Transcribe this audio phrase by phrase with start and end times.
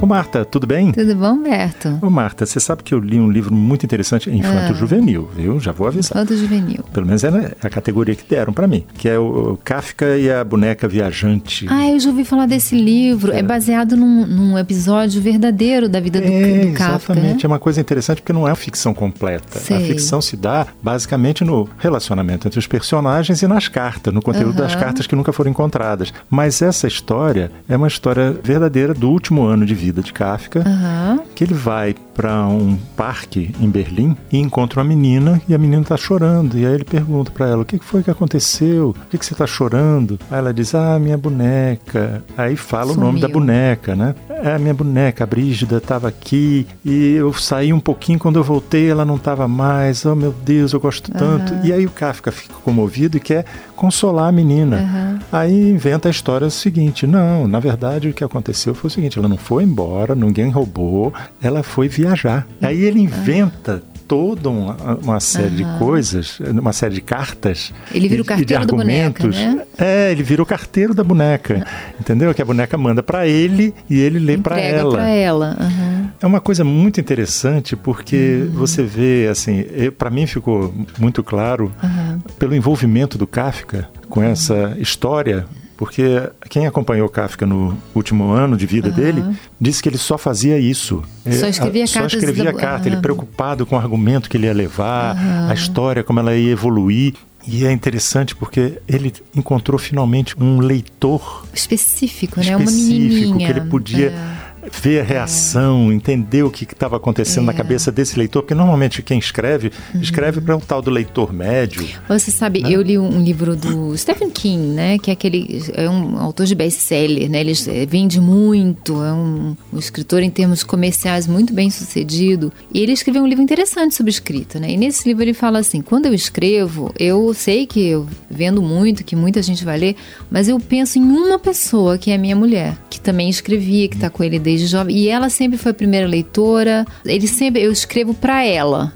[0.00, 0.92] Ô Marta, tudo bem?
[0.92, 1.98] Tudo bom, Berto?
[2.02, 4.74] Ô Marta, você sabe que eu li um livro muito interessante, Infanto Ah.
[4.74, 5.58] Juvenil, viu?
[5.58, 6.18] Já vou avisar.
[6.22, 6.84] Infanto Juvenil.
[6.92, 10.44] Pelo menos é a categoria que deram pra mim, que é o Kafka e a
[10.44, 11.64] boneca viajante.
[11.70, 13.32] Ah, eu já ouvi falar desse livro.
[13.32, 17.36] É, baseado num, num episódio verdadeiro da vida do, É, do Kafka, exatamente.
[17.36, 17.40] né?
[17.44, 19.58] É uma coisa interessante porque não é ficção completa.
[19.58, 19.78] Sei.
[19.78, 24.52] A ficção se dá basicamente no relacionamento entre os personagens e nas cartas, no conteúdo
[24.52, 24.80] das Aham.
[24.82, 26.12] cartas que nunca foram encontradas.
[26.28, 31.20] Mas essa história é uma história verdadeira do último ano de vida de Kafka, Aham.
[31.34, 35.82] que ele vai para um parque em Berlim e encontra uma menina e a menina
[35.82, 36.56] está chorando.
[36.56, 38.94] E aí ele pergunta para ela: o que foi que aconteceu?
[38.96, 40.18] Por que, que você está chorando?
[40.30, 42.22] Aí ela diz: ah, minha boneca.
[42.36, 43.40] Aí fala o nome da Sumiu.
[43.40, 44.14] boneca, né?
[44.30, 48.18] É, a minha boneca, a Brígida, estava aqui e eu saí um pouquinho.
[48.18, 50.04] Quando eu voltei, ela não estava mais.
[50.06, 51.52] Oh, meu Deus, eu gosto tanto.
[51.66, 53.44] E aí o Kafka fica comovido e quer
[53.76, 54.76] consolar a menina.
[54.78, 55.18] Aham.
[55.32, 59.28] Aí inventa a história seguinte: não, na verdade o que aconteceu foi o seguinte: ela
[59.28, 61.12] não foi embora, ninguém roubou,
[61.42, 62.46] ela foi viajar.
[62.62, 67.72] Aí ele inventa toda uma, uma série de coisas, uma série de cartas.
[67.92, 69.36] Ele vira o carteiro e de da boneca, argumentos.
[69.40, 69.62] né?
[69.78, 71.66] É, ele vira o carteiro da boneca.
[71.98, 72.34] Entendeu?
[72.34, 74.92] Que a boneca manda pra ele e ele lê pra Entrega ela.
[74.92, 75.56] pra ela.
[75.58, 76.10] Aham.
[76.20, 78.50] É uma coisa muito interessante porque Uhum.
[78.52, 79.64] você vê, assim,
[79.96, 82.18] para mim ficou muito claro Aham.
[82.38, 88.66] pelo envolvimento do Kafka com essa história, porque quem acompanhou Kafka no último ano de
[88.66, 89.24] vida dele
[89.60, 91.02] disse que ele só fazia isso.
[91.38, 93.02] Só escrevia só escrevia da- carta, ele Aham.
[93.02, 95.16] preocupado com o argumento que ele ia levar,
[95.48, 97.14] a história, como ela ia evoluir.
[97.46, 102.56] E é interessante porque ele encontrou finalmente um leitor Específico, né?
[102.56, 102.98] Uma específico
[103.34, 103.46] menininha.
[103.46, 104.43] que ele podia É.
[104.72, 107.54] ver a reação, entender o que estava acontecendo na É.
[107.54, 110.00] cabeça desse leitor, porque normalmente quem escreve, Uhum.
[110.00, 111.86] escreve para o tal do leitor médio.
[112.08, 112.70] Você sabe, Né?
[112.72, 114.98] eu li um livro do Stephen King, né?
[114.98, 117.40] Que é aquele é um autor de best-seller, né?
[117.40, 122.52] Ele eh, vende muito, é um, um escritor em termos comerciais muito bem sucedido.
[122.72, 124.70] E ele escreveu um livro interessante sobre escrita, né?
[124.70, 129.04] E nesse livro ele fala assim: quando eu escrevo, eu sei que eu vendo muito,
[129.04, 129.96] que muita gente vai ler,
[130.30, 133.94] mas eu penso em uma pessoa que é a minha mulher, que também escrevia, que
[133.96, 136.86] está com ele desde jovem, e ela sempre foi a primeira leitora.
[137.04, 138.92] Ele sempre eu escrevo para ela.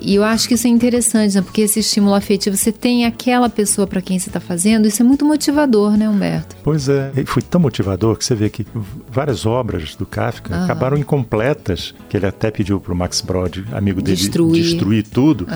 [0.00, 1.42] E eu acho que isso é interessante, né?
[1.42, 5.04] porque esse estímulo afetivo, você tem aquela pessoa para quem você está fazendo, isso é
[5.04, 6.56] muito motivador, né, Humberto?
[6.62, 8.66] Pois é, e foi tão motivador que você vê que
[9.10, 10.64] várias obras do Kafka Aham.
[10.64, 14.62] acabaram incompletas, que ele até pediu para o Max Brod, amigo dele, Destruir.
[14.62, 15.46] destruir tudo.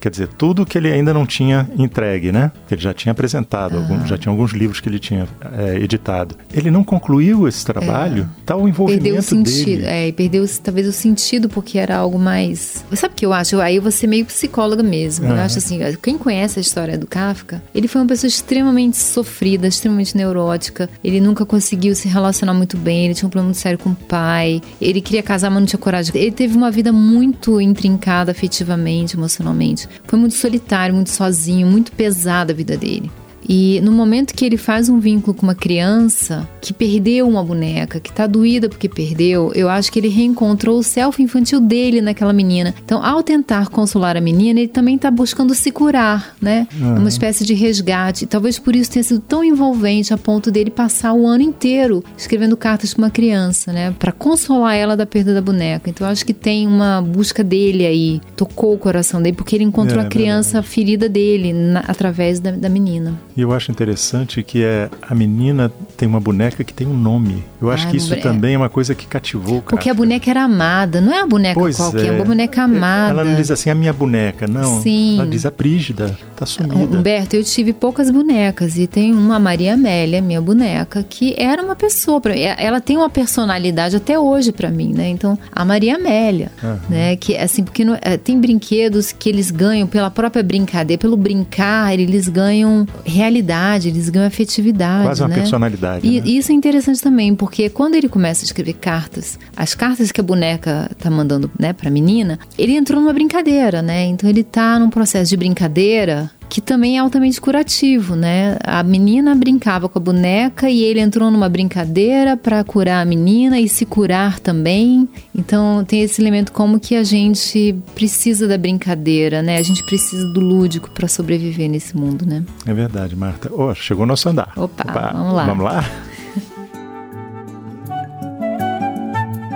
[0.00, 2.52] Quer dizer, tudo que ele ainda não tinha entregue, né?
[2.68, 5.26] Que ele já tinha apresentado, algum- já tinha alguns livros que ele tinha
[5.58, 6.36] é, editado.
[6.52, 9.86] Ele não concluiu esse trabalho, tal o envolvimento Perdeu o sentido, dele.
[9.86, 12.84] é, e perdeu talvez o sentido porque era algo mais.
[12.94, 13.60] Sabe o que eu acho?
[13.60, 15.26] Aí eu ser meio psicóloga mesmo.
[15.26, 15.42] Eu Aham.
[15.44, 20.16] acho assim, quem conhece a história do Kafka, ele foi uma pessoa extremamente sofrida, extremamente
[20.16, 20.88] neurótica.
[21.02, 23.94] Ele nunca conseguiu se relacionar muito bem, ele tinha um problema muito sério com o
[23.94, 24.60] pai.
[24.80, 26.12] Ele queria casar, mas não tinha coragem.
[26.16, 29.88] Ele teve uma vida muito intrincada afetivamente, emocionalmente.
[30.04, 33.10] Foi muito solitário, muito sozinho, muito pesada a vida dele.
[33.48, 38.00] E no momento que ele faz um vínculo com uma criança que perdeu uma boneca,
[38.00, 42.32] que tá doída porque perdeu, eu acho que ele reencontrou o self infantil dele naquela
[42.32, 42.74] menina.
[42.84, 46.66] Então, ao tentar consolar a menina, ele também tá buscando se curar, né?
[46.98, 48.24] Uma espécie de resgate.
[48.24, 52.02] E talvez por isso tenha sido tão envolvente a ponto dele passar o ano inteiro
[52.16, 53.94] escrevendo cartas para uma criança, né?
[53.98, 55.88] Para consolar ela da perda da boneca.
[55.88, 59.64] Então, eu acho que tem uma busca dele aí, tocou o coração dele, porque ele
[59.64, 63.14] encontrou É, a criança ferida dele na- através da, da menina.
[63.36, 67.44] E eu acho interessante que é, a menina tem uma boneca que tem um nome.
[67.60, 68.16] Eu acho Ah, que isso é.
[68.16, 71.26] também é uma coisa que cativou o Porque a boneca era amada, não é a
[71.26, 72.10] boneca Pois qualquer, é é.
[72.12, 73.10] uma boneca amada.
[73.10, 74.80] Ela não diz assim, a minha boneca, não.
[74.80, 75.18] Sim.
[75.18, 76.96] Ela diz a Brígida, tá sumida.
[76.98, 81.76] Humberto, eu tive poucas bonecas e tem uma Maria Amélia, minha boneca, que era uma
[81.76, 82.40] pessoa para mim.
[82.40, 85.08] Ela tem uma personalidade até hoje para mim, né?
[85.08, 86.80] Então, a Maria Amélia, Aham.
[86.88, 87.16] né?
[87.16, 91.92] Que assim, porque não- eh, tem brinquedos que eles ganham pela própria brincadeira, pelo brincar,
[91.98, 92.86] eles ganham
[93.26, 95.34] realidade, eles ganham afetividade, Quase uma né?
[95.36, 96.28] personalidade, E né?
[96.28, 100.24] isso é interessante também, porque quando ele começa a escrever cartas, as cartas que a
[100.24, 104.04] boneca tá mandando, né, pra menina, ele entrou numa brincadeira, né?
[104.06, 108.56] Então ele tá num processo de brincadeira que também é altamente curativo, né?
[108.64, 113.58] A menina brincava com a boneca e ele entrou numa brincadeira para curar a menina
[113.58, 115.08] e se curar também.
[115.34, 119.58] Então tem esse elemento como que a gente precisa da brincadeira, né?
[119.58, 122.44] A gente precisa do lúdico para sobreviver nesse mundo, né?
[122.64, 123.50] É verdade, Marta.
[123.52, 124.52] Ó, chegou o nosso andar.
[124.56, 125.46] Opa, vamos lá.
[125.46, 125.84] Vamos lá?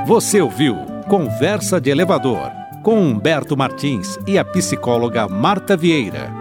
[0.07, 0.77] Você ouviu
[1.09, 2.51] Conversa de Elevador
[2.83, 6.40] com Humberto Martins e a psicóloga Marta Vieira.